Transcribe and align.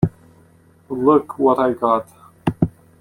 Look 0.89 1.37
What 1.37 1.59
I 1.59 1.73
Got! 1.73 2.09